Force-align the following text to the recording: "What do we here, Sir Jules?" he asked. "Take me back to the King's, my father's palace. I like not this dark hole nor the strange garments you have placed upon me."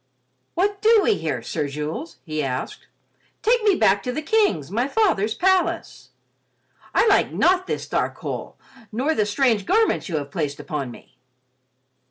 "What 0.55 0.81
do 0.81 1.01
we 1.03 1.13
here, 1.19 1.43
Sir 1.43 1.67
Jules?" 1.67 2.17
he 2.25 2.41
asked. 2.43 2.87
"Take 3.43 3.61
me 3.61 3.75
back 3.75 4.01
to 4.01 4.11
the 4.11 4.23
King's, 4.23 4.71
my 4.71 4.87
father's 4.87 5.35
palace. 5.35 6.09
I 6.91 7.05
like 7.05 7.31
not 7.31 7.67
this 7.67 7.87
dark 7.87 8.17
hole 8.17 8.57
nor 8.91 9.13
the 9.13 9.27
strange 9.27 9.63
garments 9.67 10.09
you 10.09 10.15
have 10.17 10.31
placed 10.31 10.59
upon 10.59 10.89
me." 10.89 11.19